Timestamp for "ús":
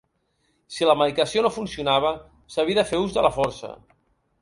3.07-3.15